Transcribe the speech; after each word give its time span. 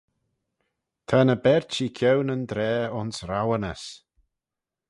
Ta 1.07 1.19
ny 1.23 1.37
berçhee 1.43 1.93
ceau 1.97 2.19
nyn 2.25 2.43
draa 2.49 2.83
ayns 2.97 3.17
rouanys. 3.29 3.83